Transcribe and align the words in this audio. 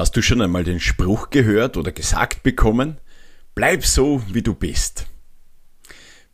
Hast 0.00 0.16
du 0.16 0.22
schon 0.22 0.40
einmal 0.40 0.64
den 0.64 0.80
Spruch 0.80 1.28
gehört 1.28 1.76
oder 1.76 1.92
gesagt 1.92 2.42
bekommen? 2.42 2.96
Bleib 3.54 3.84
so, 3.84 4.22
wie 4.32 4.40
du 4.40 4.54
bist. 4.54 5.04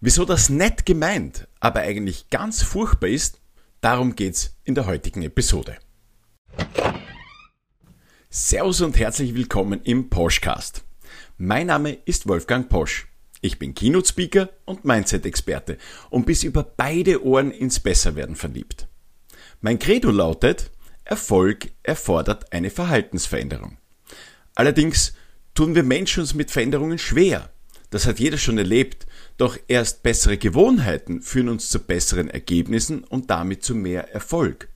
Wieso 0.00 0.24
das 0.24 0.48
nett 0.50 0.86
gemeint, 0.86 1.48
aber 1.58 1.80
eigentlich 1.80 2.30
ganz 2.30 2.62
furchtbar 2.62 3.08
ist, 3.08 3.40
darum 3.80 4.14
geht's 4.14 4.56
in 4.62 4.76
der 4.76 4.86
heutigen 4.86 5.22
Episode. 5.22 5.78
Servus 8.30 8.82
und 8.82 8.96
herzlich 9.00 9.34
willkommen 9.34 9.80
im 9.82 10.10
Poschcast. 10.10 10.84
Mein 11.36 11.66
Name 11.66 11.98
ist 12.04 12.28
Wolfgang 12.28 12.68
Posch. 12.68 13.08
Ich 13.40 13.58
bin 13.58 13.74
Keynote-Speaker 13.74 14.48
und 14.64 14.84
Mindset-Experte 14.84 15.76
und 16.08 16.24
bis 16.24 16.44
über 16.44 16.62
beide 16.62 17.24
Ohren 17.24 17.50
ins 17.50 17.80
Besserwerden 17.80 18.36
verliebt. 18.36 18.86
Mein 19.60 19.80
Credo 19.80 20.12
lautet, 20.12 20.70
Erfolg 21.06 21.70
erfordert 21.84 22.52
eine 22.52 22.68
Verhaltensveränderung. 22.68 23.78
Allerdings 24.56 25.14
tun 25.54 25.76
wir 25.76 25.84
Menschen 25.84 26.20
uns 26.20 26.34
mit 26.34 26.50
Veränderungen 26.50 26.98
schwer. 26.98 27.50
Das 27.90 28.06
hat 28.06 28.18
jeder 28.18 28.38
schon 28.38 28.58
erlebt, 28.58 29.06
doch 29.36 29.56
erst 29.68 30.02
bessere 30.02 30.36
Gewohnheiten 30.36 31.22
führen 31.22 31.48
uns 31.48 31.68
zu 31.68 31.78
besseren 31.78 32.28
Ergebnissen 32.28 33.04
und 33.04 33.30
damit 33.30 33.62
zu 33.62 33.76
mehr 33.76 34.12
Erfolg. 34.12 34.68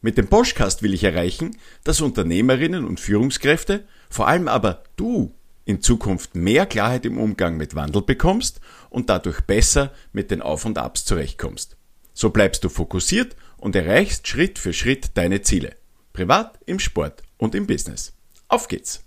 Mit 0.00 0.16
dem 0.16 0.28
Podcast 0.28 0.82
will 0.82 0.94
ich 0.94 1.04
erreichen, 1.04 1.56
dass 1.84 2.00
Unternehmerinnen 2.00 2.86
und 2.86 2.98
Führungskräfte, 2.98 3.86
vor 4.08 4.26
allem 4.26 4.48
aber 4.48 4.84
du, 4.96 5.34
in 5.66 5.82
Zukunft 5.82 6.34
mehr 6.34 6.66
Klarheit 6.66 7.04
im 7.04 7.18
Umgang 7.18 7.56
mit 7.56 7.74
Wandel 7.74 8.02
bekommst 8.02 8.60
und 8.90 9.10
dadurch 9.10 9.42
besser 9.42 9.92
mit 10.12 10.30
den 10.30 10.42
Auf 10.42 10.64
und 10.64 10.78
Abs 10.78 11.04
zurechtkommst. 11.04 11.76
So 12.12 12.30
bleibst 12.30 12.64
du 12.64 12.68
fokussiert 12.68 13.36
und 13.64 13.74
erreichst 13.74 14.28
Schritt 14.28 14.58
für 14.58 14.74
Schritt 14.74 15.12
deine 15.14 15.40
Ziele. 15.40 15.74
Privat, 16.12 16.58
im 16.66 16.78
Sport 16.78 17.22
und 17.38 17.54
im 17.54 17.66
Business. 17.66 18.12
Auf 18.46 18.68
geht's! 18.68 19.02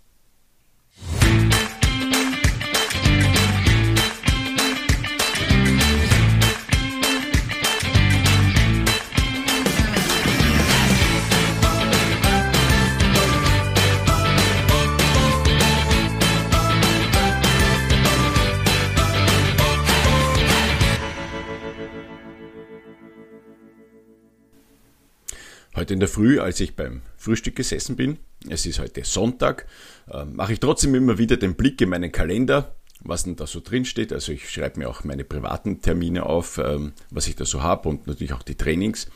Heute 25.87 25.93
in 25.93 25.99
der 26.01 26.09
Früh, 26.09 26.41
als 26.41 26.59
ich 26.59 26.75
beim 26.75 27.01
Frühstück 27.15 27.55
gesessen 27.55 27.95
bin, 27.95 28.17
es 28.49 28.65
ist 28.65 28.79
heute 28.79 29.05
Sonntag, 29.05 29.67
äh, 30.11 30.25
mache 30.25 30.51
ich 30.51 30.59
trotzdem 30.59 30.93
immer 30.95 31.17
wieder 31.17 31.37
den 31.37 31.55
Blick 31.55 31.79
in 31.79 31.87
meinen 31.87 32.11
Kalender, 32.11 32.75
was 32.99 33.23
denn 33.23 33.37
da 33.37 33.47
so 33.47 33.61
drin 33.61 33.85
steht. 33.85 34.11
Also 34.11 34.33
ich 34.33 34.49
schreibe 34.49 34.79
mir 34.79 34.89
auch 34.89 35.05
meine 35.05 35.23
privaten 35.23 35.81
Termine 35.81 36.25
auf, 36.25 36.57
ähm, 36.57 36.91
was 37.09 37.29
ich 37.29 37.37
da 37.37 37.45
so 37.45 37.63
habe 37.63 37.87
und 37.87 38.05
natürlich 38.05 38.33
auch 38.33 38.43
die 38.43 38.55
Trainings. 38.55 39.07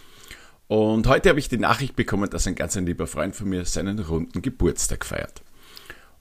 Und 0.70 1.08
heute 1.08 1.28
habe 1.28 1.40
ich 1.40 1.50
die 1.50 1.58
Nachricht 1.58 1.98
bekommen, 1.98 2.30
dass 2.30 2.48
ein 2.48 2.56
ganz 2.56 2.78
ein 2.78 2.86
lieber 2.86 3.06
Freund 3.06 3.36
von 3.36 3.50
mir 3.50 3.66
seinen 3.66 4.00
runden 4.00 4.42
Geburtstag 4.42 5.04
feiert. 5.04 5.42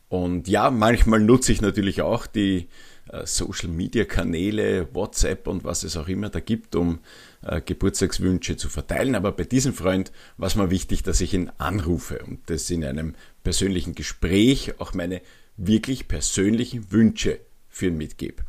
Und 0.09 0.49
ja, 0.49 0.73
manchmal 0.73 1.21
nutze 1.21 1.53
ich 1.53 1.61
natürlich 1.61 2.03
auch 2.03 2.27
die 2.27 2.67
äh, 3.13 3.27
Social 3.27 3.69
Media 3.69 4.05
Kanäle, 4.05 4.89
WhatsApp 4.95 5.47
und 5.47 5.65
was 5.65 5.83
es 5.83 5.97
auch 5.97 6.09
immer 6.09 6.29
da 6.29 6.41
gibt, 6.41 6.77
um 6.77 7.01
äh, 7.43 7.61
Geburtstagswünsche 7.61 8.57
zu 8.57 8.69
verteilen. 8.69 9.15
Aber 9.15 9.33
bei 9.33 9.45
diesem 9.45 9.75
Freund 9.75 10.13
war 10.37 10.49
es 10.49 10.57
mir 10.57 10.71
wichtig, 10.71 11.03
dass 11.03 11.21
ich 11.21 11.35
ihn 11.35 11.51
anrufe 11.59 12.21
und 12.27 12.49
das 12.51 12.71
in 12.71 12.85
einem 12.85 13.15
persönlichen 13.43 13.95
Gespräch 13.95 14.81
auch 14.81 14.95
meine 14.95 15.23
wirklich 15.57 16.09
persönlichen 16.09 16.91
Wünsche 16.93 17.41
für 17.69 17.87
ihn 17.87 17.97
mitgebe. 17.97 18.43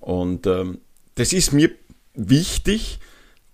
Und 0.00 0.46
ähm, 0.46 0.80
das 1.14 1.32
ist 1.32 1.52
mir 1.52 1.70
wichtig, 2.14 3.00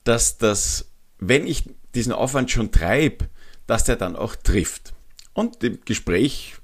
dass 0.04 0.38
das, 0.38 0.91
wenn 1.19 1.47
ich 1.47 1.65
diesen 1.94 2.12
Aufwand 2.12 2.50
schon 2.50 2.71
treibe, 2.71 3.28
dass 3.66 3.84
der 3.84 3.97
dann 3.97 4.16
auch 4.16 4.37
trifft. 4.37 4.93
Und 5.33 5.65
im 5.65 5.81
Gespräch 5.84 6.54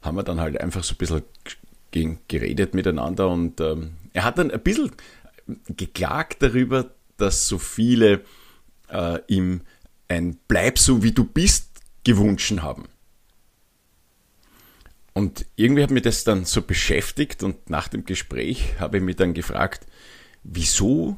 haben 0.00 0.16
wir 0.16 0.22
dann 0.22 0.40
halt 0.40 0.60
einfach 0.60 0.84
so 0.84 0.94
ein 0.94 0.98
bisschen 0.98 1.22
geredet 2.28 2.74
miteinander 2.74 3.28
und 3.28 3.60
ähm, 3.60 3.92
er 4.12 4.24
hat 4.24 4.38
dann 4.38 4.50
ein 4.50 4.60
bisschen 4.60 4.92
geklagt 5.76 6.42
darüber, 6.42 6.90
dass 7.16 7.46
so 7.46 7.58
viele 7.58 8.24
äh, 8.88 9.18
ihm 9.28 9.62
ein 10.08 10.38
Bleib 10.48 10.78
so 10.78 11.02
wie 11.02 11.12
du 11.12 11.24
bist 11.24 11.80
gewünscht 12.04 12.52
haben. 12.60 12.84
Und 15.12 15.46
irgendwie 15.54 15.82
hat 15.82 15.90
mich 15.90 16.02
das 16.02 16.24
dann 16.24 16.44
so 16.44 16.62
beschäftigt 16.62 17.42
und 17.42 17.70
nach 17.70 17.88
dem 17.88 18.04
Gespräch 18.04 18.80
habe 18.80 18.98
ich 18.98 19.02
mich 19.02 19.16
dann 19.16 19.32
gefragt, 19.32 19.86
wieso 20.42 21.16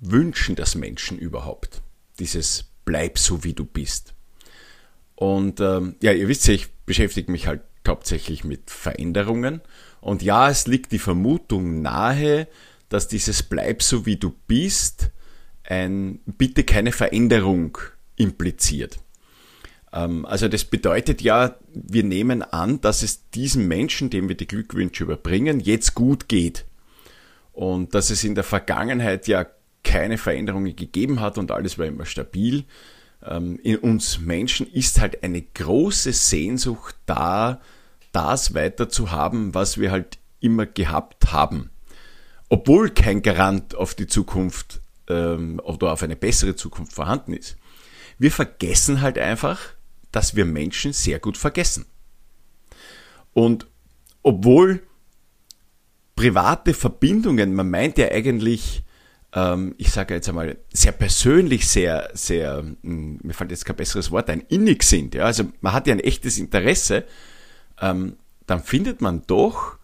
wünschen 0.00 0.56
das 0.56 0.74
Menschen 0.74 1.18
überhaupt? 1.18 1.82
Dieses 2.18 2.70
Bleib 2.84 3.18
so 3.18 3.42
wie 3.44 3.54
du 3.54 3.64
bist. 3.64 4.14
Und 5.14 5.60
ähm, 5.60 5.96
ja, 6.02 6.12
ihr 6.12 6.28
wisst 6.28 6.46
ja, 6.48 6.54
ich 6.54 6.70
beschäftige 6.86 7.30
mich 7.30 7.46
halt 7.46 7.62
hauptsächlich 7.86 8.44
mit 8.44 8.70
Veränderungen. 8.70 9.60
Und 10.00 10.22
ja, 10.22 10.48
es 10.48 10.66
liegt 10.66 10.92
die 10.92 10.98
Vermutung 10.98 11.82
nahe, 11.82 12.48
dass 12.88 13.08
dieses 13.08 13.42
Bleib 13.42 13.82
so 13.82 14.06
wie 14.06 14.16
du 14.16 14.34
bist 14.46 15.10
ein 15.64 16.20
Bitte 16.26 16.64
keine 16.64 16.92
Veränderung 16.92 17.78
impliziert. 18.16 18.98
Ähm, 19.92 20.26
also 20.26 20.48
das 20.48 20.64
bedeutet 20.64 21.22
ja, 21.22 21.56
wir 21.72 22.02
nehmen 22.02 22.42
an, 22.42 22.80
dass 22.80 23.02
es 23.02 23.30
diesem 23.30 23.68
Menschen, 23.68 24.10
dem 24.10 24.28
wir 24.28 24.36
die 24.36 24.48
Glückwünsche 24.48 25.04
überbringen, 25.04 25.60
jetzt 25.60 25.94
gut 25.94 26.28
geht. 26.28 26.66
Und 27.52 27.94
dass 27.94 28.10
es 28.10 28.24
in 28.24 28.34
der 28.34 28.44
Vergangenheit 28.44 29.28
ja 29.28 29.46
keine 29.82 30.18
Veränderungen 30.18 30.76
gegeben 30.76 31.20
hat 31.20 31.38
und 31.38 31.50
alles 31.50 31.78
war 31.78 31.86
immer 31.86 32.06
stabil. 32.06 32.64
Ähm, 33.24 33.58
in 33.62 33.76
uns 33.76 34.18
Menschen 34.18 34.66
ist 34.70 35.00
halt 35.00 35.22
eine 35.22 35.42
große 35.42 36.12
Sehnsucht 36.12 36.96
da, 37.06 37.60
das 38.12 38.54
weiter 38.54 38.88
zu 38.88 39.10
haben, 39.10 39.54
was 39.54 39.78
wir 39.78 39.90
halt 39.90 40.18
immer 40.40 40.66
gehabt 40.66 41.32
haben. 41.32 41.70
Obwohl 42.48 42.90
kein 42.90 43.22
Garant 43.22 43.74
auf 43.74 43.94
die 43.94 44.06
Zukunft 44.06 44.80
ähm, 45.08 45.60
oder 45.62 45.92
auf 45.92 46.02
eine 46.02 46.16
bessere 46.16 46.56
Zukunft 46.56 46.92
vorhanden 46.92 47.34
ist. 47.34 47.56
Wir 48.18 48.32
vergessen 48.32 49.00
halt 49.00 49.18
einfach, 49.18 49.60
dass 50.12 50.34
wir 50.34 50.44
Menschen 50.44 50.92
sehr 50.92 51.18
gut 51.18 51.36
vergessen. 51.36 51.86
Und 53.32 53.66
obwohl 54.22 54.82
private 56.16 56.74
Verbindungen, 56.74 57.54
man 57.54 57.70
meint 57.70 57.96
ja 57.98 58.10
eigentlich, 58.10 58.82
ähm, 59.32 59.74
ich 59.78 59.90
sage 59.90 60.14
jetzt 60.14 60.28
einmal, 60.28 60.58
sehr 60.72 60.92
persönlich, 60.92 61.66
sehr, 61.68 62.10
sehr, 62.12 62.58
hm, 62.82 63.20
mir 63.22 63.32
fällt 63.32 63.52
jetzt 63.52 63.64
kein 63.64 63.76
besseres 63.76 64.10
Wort 64.10 64.28
ein, 64.28 64.40
innig 64.48 64.82
sind. 64.82 65.14
Ja? 65.14 65.24
Also 65.24 65.44
man 65.60 65.72
hat 65.72 65.86
ja 65.86 65.94
ein 65.94 66.00
echtes 66.00 66.38
Interesse, 66.38 67.04
ähm, 67.80 68.16
dann 68.46 68.62
findet 68.62 69.00
man 69.00 69.22
doch 69.26 69.78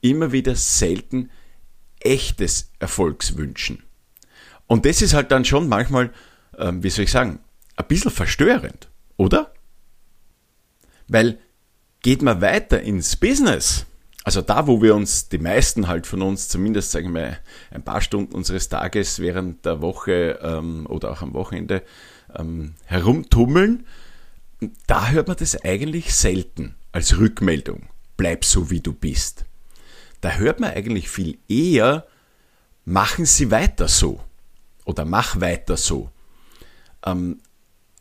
immer 0.00 0.32
wieder 0.32 0.54
selten 0.54 1.30
echtes 2.00 2.70
Erfolgswünschen. 2.78 3.82
Und 4.66 4.86
das 4.86 5.02
ist 5.02 5.14
halt 5.14 5.32
dann 5.32 5.44
schon 5.44 5.68
manchmal, 5.68 6.12
ähm, 6.56 6.82
wie 6.82 6.90
soll 6.90 7.04
ich 7.04 7.10
sagen, 7.10 7.40
ein 7.76 7.86
bisschen 7.86 8.10
verstörend, 8.10 8.88
oder? 9.16 9.52
Weil 11.08 11.38
geht 12.02 12.22
man 12.22 12.40
weiter 12.40 12.80
ins 12.80 13.16
Business, 13.16 13.86
also 14.28 14.42
da, 14.42 14.66
wo 14.66 14.82
wir 14.82 14.94
uns, 14.94 15.30
die 15.30 15.38
meisten 15.38 15.88
halt 15.88 16.06
von 16.06 16.20
uns, 16.20 16.48
zumindest 16.48 16.90
sagen 16.90 17.14
wir 17.14 17.38
ein 17.70 17.82
paar 17.82 18.02
Stunden 18.02 18.34
unseres 18.34 18.68
Tages 18.68 19.20
während 19.20 19.64
der 19.64 19.80
Woche 19.80 20.38
ähm, 20.42 20.86
oder 20.86 21.12
auch 21.12 21.22
am 21.22 21.32
Wochenende 21.32 21.82
ähm, 22.36 22.74
herumtummeln, 22.84 23.86
da 24.86 25.08
hört 25.08 25.28
man 25.28 25.36
das 25.38 25.64
eigentlich 25.64 26.14
selten 26.14 26.74
als 26.92 27.18
Rückmeldung. 27.18 27.88
Bleib 28.16 28.44
so, 28.44 28.70
wie 28.70 28.80
du 28.80 28.92
bist. 28.92 29.44
Da 30.20 30.32
hört 30.32 30.60
man 30.60 30.70
eigentlich 30.72 31.08
viel 31.08 31.38
eher, 31.48 32.06
machen 32.84 33.24
Sie 33.26 33.50
weiter 33.50 33.88
so 33.88 34.20
oder 34.84 35.04
mach 35.04 35.40
weiter 35.40 35.76
so. 35.76 36.10
Ähm, 37.04 37.40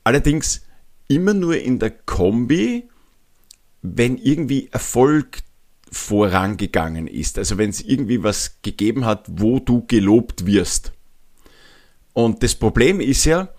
allerdings 0.04 0.62
immer 1.08 1.34
nur 1.34 1.58
in 1.58 1.80
der 1.80 1.92
Kombi, 1.92 2.90
wenn 3.82 4.18
irgendwie 4.18 4.70
Erfolg 4.72 5.40
vorangegangen 5.92 7.08
ist. 7.08 7.38
Also 7.38 7.58
wenn 7.58 7.70
es 7.70 7.82
irgendwie 7.82 8.24
was 8.24 8.62
gegeben 8.62 9.06
hat, 9.06 9.26
wo 9.30 9.60
du 9.60 9.86
gelobt 9.86 10.46
wirst. 10.46 10.92
Und 12.14 12.42
das 12.44 12.56
Problem 12.56 13.00
ist 13.00 13.26
ja, 13.26 13.50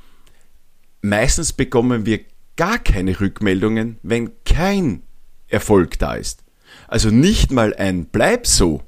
meistens 1.00 1.52
bekommen 1.52 2.06
wir 2.06 2.20
gar 2.56 2.78
keine 2.78 3.20
Rückmeldungen, 3.20 3.98
wenn 4.02 4.32
kein 4.44 5.02
Erfolg 5.48 5.98
da 5.98 6.14
ist. 6.14 6.44
Also 6.86 7.10
nicht 7.10 7.50
mal 7.50 7.74
ein 7.74 8.06
Bleib 8.06 8.46
so. 8.46 8.82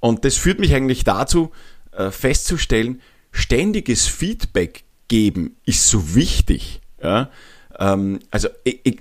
Und 0.00 0.24
das 0.24 0.36
führt 0.36 0.58
mich 0.58 0.74
eigentlich 0.74 1.04
dazu, 1.04 1.50
äh, 1.92 2.10
festzustellen, 2.10 3.00
ständiges 3.30 4.06
Feedback 4.06 4.84
geben 5.08 5.56
ist 5.64 5.88
so 5.88 6.14
wichtig. 6.14 6.80
Ja? 7.02 7.30
Ähm, 7.78 8.20
also, 8.30 8.48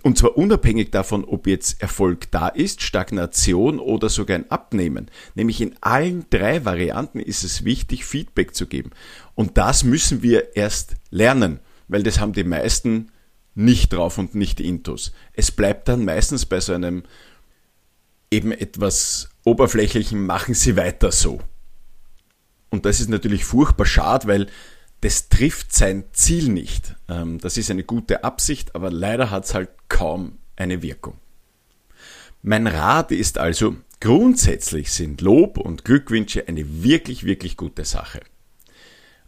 und 0.03 0.18
zwar 0.18 0.38
unabhängig 0.38 0.91
davon, 0.91 1.25
ob 1.25 1.47
jetzt 1.47 1.81
Erfolg 1.81 2.29
da 2.31 2.47
ist, 2.47 2.81
Stagnation 2.81 3.79
oder 3.79 4.09
sogar 4.09 4.35
ein 4.35 4.50
Abnehmen. 4.51 5.09
Nämlich 5.35 5.62
in 5.62 5.75
allen 5.81 6.25
drei 6.29 6.65
Varianten 6.65 7.19
ist 7.19 7.44
es 7.44 7.63
wichtig, 7.63 8.06
Feedback 8.06 8.56
zu 8.56 8.67
geben. 8.67 8.91
Und 9.35 9.57
das 9.57 9.83
müssen 9.83 10.21
wir 10.21 10.56
erst 10.56 10.95
lernen, 11.09 11.59
weil 11.88 12.03
das 12.03 12.19
haben 12.19 12.33
die 12.33 12.44
meisten 12.44 13.12
nicht 13.56 13.94
drauf 13.94 14.18
und 14.18 14.36
nicht 14.36 14.59
die 14.59 14.68
Intos. 14.68 15.12
Es 15.33 15.51
bleibt 15.51 15.88
dann 15.88 16.06
meistens 16.06 16.45
bei 16.45 16.59
so 16.59 16.74
einem 16.74 17.03
eben 18.30 18.51
etwas 18.51 19.30
oberflächlichen, 19.44 20.25
machen 20.25 20.53
Sie 20.53 20.77
weiter 20.77 21.12
so. 21.12 21.39
Und 22.69 22.86
das 22.86 23.01
ist 23.01 23.09
natürlich 23.09 23.44
furchtbar 23.44 23.86
schade, 23.86 24.27
weil 24.27 24.48
das 25.01 25.30
trifft 25.30 25.74
sein 25.74 26.06
Ziel 26.13 26.50
nicht. 26.50 26.95
Ähm, 27.09 27.39
das 27.39 27.57
ist 27.57 27.69
eine 27.69 27.83
gute 27.83 28.24
Absicht, 28.24 28.75
aber 28.75 28.89
leider 28.89 29.30
hat 29.30 29.45
es 29.45 29.53
halt 29.53 29.69
kaum 29.89 30.38
eine 30.56 30.81
Wirkung. 30.81 31.15
Mein 32.44 32.68
Rat 32.68 33.12
ist 33.12 33.38
also, 33.38 33.75
grundsätzlich 34.00 34.92
sind 34.92 35.21
Lob 35.21 35.57
und 35.57 35.83
Glückwünsche 35.86 36.48
eine 36.48 36.83
wirklich, 36.83 37.24
wirklich 37.24 37.57
gute 37.57 37.83
Sache. 37.83 38.21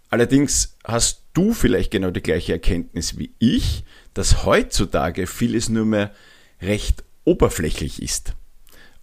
Allerdings 0.09 0.77
hast 0.83 1.23
du 1.33 1.53
vielleicht 1.53 1.91
genau 1.91 2.11
die 2.11 2.21
gleiche 2.21 2.53
Erkenntnis 2.53 3.17
wie 3.17 3.33
ich, 3.39 3.83
dass 4.13 4.45
heutzutage 4.45 5.27
vieles 5.27 5.69
nur 5.69 5.85
mehr 5.85 6.13
recht 6.61 7.03
oberflächlich 7.25 8.01
ist. 8.01 8.33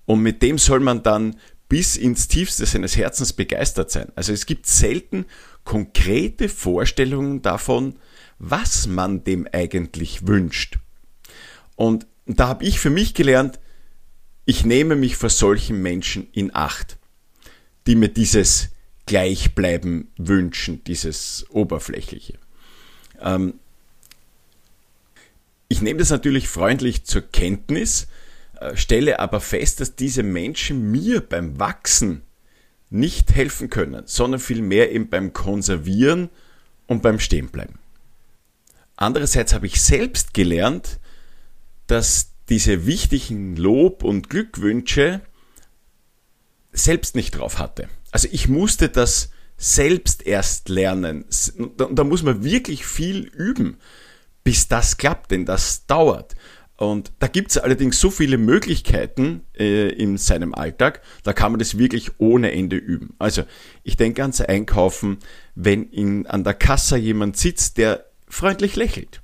Und 0.06 0.20
mit 0.20 0.42
dem 0.42 0.58
soll 0.58 0.80
man 0.80 1.02
dann 1.02 1.36
bis 1.68 1.96
ins 1.96 2.28
Tiefste 2.28 2.66
seines 2.66 2.96
Herzens 2.96 3.32
begeistert 3.32 3.90
sein. 3.90 4.10
Also 4.16 4.32
es 4.32 4.46
gibt 4.46 4.66
selten 4.66 5.24
konkrete 5.64 6.48
Vorstellungen 6.48 7.42
davon, 7.42 7.96
was 8.38 8.86
man 8.86 9.22
dem 9.22 9.46
eigentlich 9.52 10.26
wünscht. 10.26 10.78
Und 11.76 12.06
da 12.26 12.48
habe 12.48 12.64
ich 12.64 12.80
für 12.80 12.90
mich 12.90 13.14
gelernt, 13.14 13.60
ich 14.46 14.64
nehme 14.64 14.96
mich 14.96 15.16
vor 15.16 15.30
solchen 15.30 15.80
Menschen 15.80 16.26
in 16.32 16.54
Acht, 16.54 16.98
die 17.86 17.94
mir 17.94 18.08
dieses 18.08 18.70
Gleichbleiben 19.06 20.08
wünschen, 20.16 20.82
dieses 20.84 21.46
Oberflächliche. 21.50 22.38
Ähm, 23.20 23.54
ich 25.70 25.80
nehme 25.80 26.00
das 26.00 26.10
natürlich 26.10 26.48
freundlich 26.48 27.04
zur 27.04 27.22
Kenntnis, 27.22 28.08
äh, 28.60 28.76
stelle 28.76 29.20
aber 29.20 29.40
fest, 29.40 29.80
dass 29.80 29.94
diese 29.94 30.24
Menschen 30.24 30.90
mir 30.90 31.20
beim 31.20 31.60
Wachsen 31.60 32.22
nicht 32.90 33.32
helfen 33.32 33.70
können, 33.70 34.02
sondern 34.04 34.40
vielmehr 34.40 34.90
eben 34.90 35.08
beim 35.08 35.32
Konservieren 35.32 36.28
und 36.88 37.02
beim 37.02 37.20
Stehenbleiben. 37.20 37.78
Andererseits 38.96 39.54
habe 39.54 39.66
ich 39.66 39.80
selbst 39.80 40.34
gelernt, 40.34 40.98
dass 41.86 42.32
diese 42.48 42.84
wichtigen 42.84 43.54
Lob- 43.54 44.02
und 44.02 44.28
Glückwünsche 44.28 45.20
selbst 46.72 47.14
nicht 47.14 47.30
drauf 47.30 47.60
hatte. 47.60 47.88
Also 48.10 48.26
ich 48.32 48.48
musste 48.48 48.88
das 48.88 49.30
selbst 49.56 50.26
erst 50.26 50.68
lernen. 50.68 51.26
Da, 51.76 52.02
muss 52.02 52.24
man 52.24 52.42
wirklich 52.42 52.84
viel 52.84 53.20
üben, 53.20 53.78
bis 54.44 54.68
das 54.68 54.96
klappt, 54.96 55.30
denn 55.30 55.44
das 55.44 55.86
dauert. 55.86 56.34
Und 56.76 57.12
da 57.18 57.26
gibt 57.26 57.50
es 57.50 57.58
allerdings 57.58 58.00
so 58.00 58.10
viele 58.10 58.38
Möglichkeiten 58.38 59.42
äh, 59.58 59.90
in 59.90 60.16
seinem 60.16 60.54
Alltag, 60.54 61.02
da 61.24 61.34
kann 61.34 61.52
man 61.52 61.58
das 61.58 61.76
wirklich 61.76 62.12
ohne 62.18 62.52
Ende 62.52 62.76
üben. 62.76 63.14
Also 63.18 63.42
ich 63.82 63.98
denke 63.98 64.22
ans 64.22 64.40
Einkaufen, 64.40 65.18
wenn 65.54 65.84
in, 65.84 66.26
an 66.26 66.42
der 66.42 66.54
Kasse 66.54 66.96
jemand 66.96 67.36
sitzt, 67.36 67.76
der 67.76 68.06
freundlich 68.28 68.76
lächelt, 68.76 69.20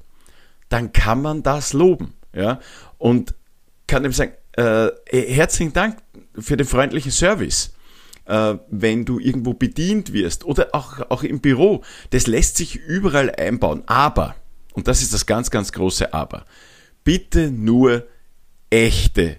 dann 0.69 0.93
kann 0.93 1.23
man 1.23 1.43
das 1.43 1.73
loben. 1.73 2.13
Ja? 2.35 2.61
Und 2.99 3.35
kann 3.87 4.05
ihm 4.05 4.13
sagen, 4.13 4.33
äh, 4.53 4.89
herzlichen 5.11 5.73
Dank 5.73 5.97
für 6.39 6.59
den 6.59 6.67
freundlichen 6.67 7.11
Service. 7.11 7.73
Äh, 8.27 8.57
wenn 8.69 9.05
du 9.05 9.19
irgendwo 9.19 9.55
bedient 9.55 10.13
wirst 10.13 10.45
oder 10.45 10.69
auch, 10.73 11.11
auch 11.11 11.23
im 11.23 11.41
Büro, 11.41 11.83
das 12.11 12.27
lässt 12.27 12.57
sich 12.57 12.77
überall 12.77 13.31
einbauen. 13.35 13.83
Aber, 13.87 14.35
und 14.77 14.87
das 14.87 15.03
ist 15.03 15.13
das 15.13 15.27
ganz, 15.27 15.51
ganz 15.51 15.73
große 15.73 16.15
Aber, 16.15 16.45
bitte 17.03 17.51
nur 17.51 18.07
echte 18.71 19.39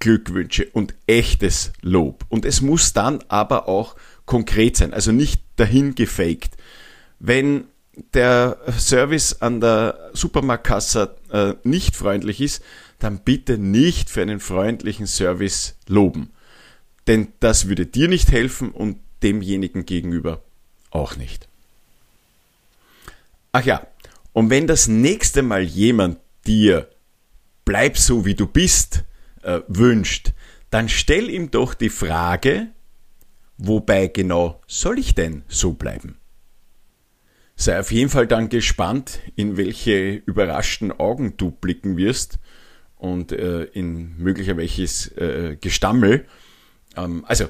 Glückwünsche 0.00 0.68
und 0.72 0.94
echtes 1.06 1.72
Lob. 1.80 2.24
Und 2.28 2.44
es 2.44 2.60
muss 2.60 2.92
dann 2.92 3.20
aber 3.28 3.68
auch 3.68 3.96
konkret 4.26 4.76
sein, 4.76 4.92
also 4.92 5.12
nicht 5.12 5.42
dahin 5.56 5.94
gefaked. 5.94 6.56
Wenn 7.18 7.64
der 8.14 8.58
Service 8.78 9.40
an 9.40 9.60
der 9.60 10.10
Supermarktkasse 10.12 11.16
äh, 11.32 11.54
nicht 11.64 11.96
freundlich 11.96 12.40
ist, 12.40 12.62
dann 12.98 13.20
bitte 13.20 13.58
nicht 13.58 14.10
für 14.10 14.22
einen 14.22 14.40
freundlichen 14.40 15.06
Service 15.06 15.76
loben. 15.86 16.30
Denn 17.06 17.28
das 17.40 17.68
würde 17.68 17.86
dir 17.86 18.08
nicht 18.08 18.30
helfen 18.30 18.70
und 18.70 18.98
demjenigen 19.22 19.86
gegenüber 19.86 20.42
auch 20.90 21.16
nicht. 21.16 21.48
Ach 23.52 23.64
ja, 23.64 23.86
und 24.38 24.50
wenn 24.50 24.68
das 24.68 24.86
nächste 24.86 25.42
Mal 25.42 25.64
jemand 25.64 26.20
dir 26.46 26.88
bleib 27.64 27.98
so 27.98 28.24
wie 28.24 28.36
du 28.36 28.46
bist 28.46 29.02
äh, 29.42 29.62
wünscht, 29.66 30.32
dann 30.70 30.88
stell 30.88 31.28
ihm 31.28 31.50
doch 31.50 31.74
die 31.74 31.88
Frage, 31.88 32.68
wobei 33.56 34.06
genau 34.06 34.60
soll 34.68 35.00
ich 35.00 35.16
denn 35.16 35.42
so 35.48 35.72
bleiben? 35.72 36.18
Sei 37.56 37.80
auf 37.80 37.90
jeden 37.90 38.10
Fall 38.10 38.28
dann 38.28 38.48
gespannt, 38.48 39.18
in 39.34 39.56
welche 39.56 40.12
überraschten 40.12 40.92
Augen 40.92 41.36
du 41.36 41.50
blicken 41.50 41.96
wirst 41.96 42.38
und 42.94 43.32
äh, 43.32 43.64
in 43.64 44.18
möglicher 44.18 44.56
welches 44.56 45.08
äh, 45.16 45.56
Gestammel. 45.60 46.26
Ähm, 46.96 47.24
also 47.26 47.46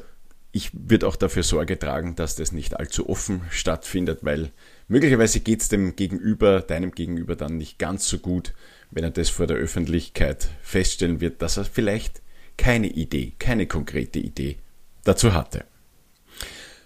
ich 0.52 0.70
würde 0.72 1.06
auch 1.06 1.16
dafür 1.16 1.42
Sorge 1.42 1.78
tragen, 1.78 2.16
dass 2.16 2.36
das 2.36 2.52
nicht 2.52 2.78
allzu 2.78 3.08
offen 3.08 3.42
stattfindet, 3.50 4.20
weil 4.22 4.50
möglicherweise 4.88 5.40
geht 5.40 5.60
es 5.60 5.68
dem 5.68 5.94
Gegenüber, 5.94 6.60
deinem 6.60 6.92
Gegenüber 6.92 7.36
dann 7.36 7.56
nicht 7.56 7.78
ganz 7.78 8.08
so 8.08 8.18
gut, 8.18 8.54
wenn 8.90 9.04
er 9.04 9.10
das 9.10 9.28
vor 9.28 9.46
der 9.46 9.56
Öffentlichkeit 9.56 10.48
feststellen 10.62 11.20
wird, 11.20 11.42
dass 11.42 11.58
er 11.58 11.64
vielleicht 11.64 12.22
keine 12.56 12.88
Idee, 12.88 13.34
keine 13.38 13.66
konkrete 13.66 14.18
Idee 14.18 14.56
dazu 15.04 15.34
hatte. 15.34 15.64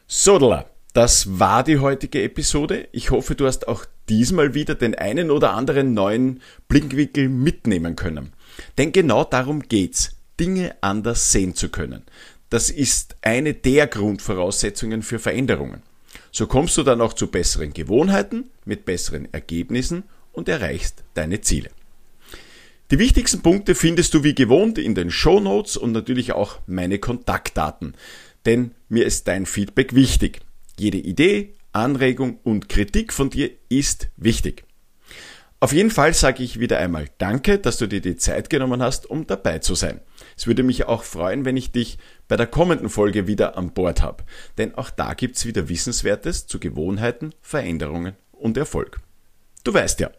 Sodala, 0.07 0.67
das 0.93 1.39
war 1.39 1.65
die 1.65 1.79
heutige 1.79 2.23
Episode. 2.23 2.89
Ich 2.93 3.11
hoffe, 3.11 3.35
du 3.35 3.47
hast 3.47 3.69
auch 3.69 3.87
diesmal 4.09 4.55
wieder 4.55 4.75
den 4.75 4.95
einen 4.95 5.31
oder 5.31 5.55
anderen 5.55 5.95
neuen 5.95 6.43
Blickwinkel 6.69 7.29
mitnehmen 7.29 7.97
können. 7.97 8.33
Denn 8.77 8.93
genau 8.93 9.25
darum 9.25 9.63
geht's, 9.63 10.17
Dinge 10.39 10.75
anders 10.81 11.33
sehen 11.33 11.55
zu 11.55 11.69
können. 11.69 12.03
Das 12.53 12.69
ist 12.69 13.17
eine 13.23 13.55
der 13.55 13.87
Grundvoraussetzungen 13.87 15.01
für 15.01 15.19
Veränderungen. 15.19 15.81
So 16.31 16.47
kommst 16.47 16.77
du 16.77 16.83
dann 16.83 17.01
auch 17.01 17.15
zu 17.15 17.29
besseren 17.29 17.73
Gewohnheiten 17.73 18.51
mit 18.67 18.85
besseren 18.85 19.27
Ergebnissen 19.33 20.03
und 20.33 20.51
erreichst 20.51 21.03
deine 21.15 21.41
Ziele. 21.41 21.71
Die 22.91 22.99
wichtigsten 22.99 23.41
Punkte 23.41 23.75
findest 23.75 24.13
du 24.13 24.23
wie 24.23 24.35
gewohnt 24.35 24.77
in 24.77 24.95
den 24.95 25.11
Show 25.11 25.41
Notes 25.41 25.79
und 25.79 25.93
natürlich 25.93 26.33
auch 26.33 26.59
meine 26.67 26.99
Kontaktdaten. 26.99 27.95
Denn 28.45 28.73
mir 28.91 29.07
ist 29.07 29.29
dein 29.29 29.47
Feedback 29.47 29.95
wichtig. 29.95 30.41
Jede 30.79 30.99
Idee, 30.99 31.55
Anregung 31.73 32.39
und 32.45 32.69
Kritik 32.69 33.15
von 33.15 33.31
dir 33.31 33.49
ist 33.71 34.09
wichtig. 34.19 34.65
Auf 35.59 35.73
jeden 35.73 35.91
Fall 35.91 36.13
sage 36.13 36.43
ich 36.43 36.61
wieder 36.61 36.79
einmal 36.81 37.07
Danke, 37.17 37.59
dass 37.59 37.79
du 37.79 37.87
dir 37.87 38.03
die 38.03 38.17
Zeit 38.17 38.51
genommen 38.51 38.83
hast, 38.83 39.09
um 39.09 39.27
dabei 39.27 39.61
zu 39.61 39.75
sein. 39.75 40.03
Es 40.43 40.49
würde 40.49 40.65
mich 40.65 40.87
auch 40.87 41.05
freuen, 41.05 41.45
wenn 41.45 41.57
ich 41.57 41.71
dich 41.71 41.99
bei 42.27 42.37
der 42.37 42.49
kommenden 42.49 42.89
Folge 42.89 43.29
wieder 43.29 43.57
an 43.57 43.75
Bord 43.75 44.03
habe. 44.03 44.25
Denn 44.59 44.75
auch 44.75 44.91
da 44.91 45.15
gibt's 45.15 45.47
wieder 45.47 45.69
Wissenswertes 45.69 46.49
zu 46.49 46.59
Gewohnheiten, 46.59 47.33
Veränderungen 47.43 48.17
und 48.33 48.57
Erfolg. 48.57 48.99
Du 49.63 49.73
weißt 49.73 50.01
ja, 50.01 50.11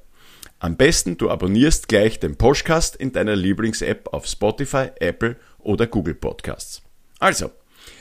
am 0.60 0.78
besten 0.78 1.18
du 1.18 1.30
abonnierst 1.30 1.90
gleich 1.90 2.22
den 2.22 2.38
Podcast 2.38 2.96
in 2.96 3.12
deiner 3.12 3.36
Lieblings-App 3.36 4.14
auf 4.14 4.26
Spotify, 4.26 4.92
Apple 5.02 5.36
oder 5.60 5.88
Google 5.88 6.16
Podcasts. 6.16 6.82
Also, 7.20 7.52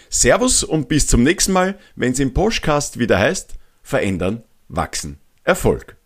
Servus 0.09 0.63
und 0.63 0.89
bis 0.89 1.09
zum 1.09 1.25
nächsten 1.25 1.51
Mal, 1.51 1.77
wenn 1.97 2.13
es 2.13 2.21
im 2.21 2.35
Podcast 2.35 3.01
wieder 3.01 3.19
heißt, 3.19 3.55
verändern, 3.83 4.45
wachsen, 4.69 5.19
Erfolg. 5.43 5.97